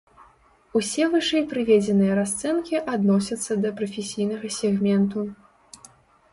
[0.79, 5.19] Усе вышэй прыведзеныя расцэнкі адносяцца да прафесійнага сегменту.